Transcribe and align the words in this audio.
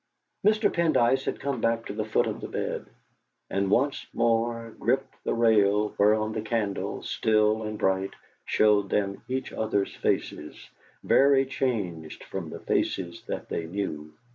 Mr. 0.43 0.73
Pendyce 0.73 1.25
had 1.25 1.39
come 1.39 1.61
back 1.61 1.85
to 1.85 1.93
the 1.93 2.03
foot 2.03 2.25
of 2.25 2.41
the 2.41 2.47
bed, 2.47 2.87
and 3.51 3.69
once 3.69 4.07
more 4.13 4.71
gripped 4.79 5.13
the 5.23 5.33
rail 5.35 5.93
whereon 5.99 6.31
the 6.31 6.41
candle, 6.41 7.03
still 7.03 7.61
and 7.61 7.77
bright, 7.77 8.15
showed 8.43 8.89
them 8.89 9.21
each 9.27 9.53
other's 9.53 9.93
faces, 9.97 10.71
very 11.03 11.45
changed 11.45 12.23
from 12.23 12.49
the 12.49 12.59
faces 12.61 13.21
that 13.27 13.47
they 13.49 13.67
knew. 13.67 14.11